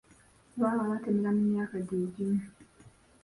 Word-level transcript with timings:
Baba 0.59 0.83
batemera 0.91 1.29
mu 1.37 1.43
myaka 1.51 1.77
gye 1.87 1.97
gimu. 2.13 2.43